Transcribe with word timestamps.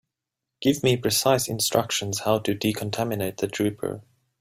Give 0.61 0.81
me 0.83 0.97
precise 0.97 1.47
instructions 1.47 2.21
how 2.21 2.39
to 2.39 2.55
decontaminate 2.55 3.37
the 3.37 3.47
trooper. 3.47 4.01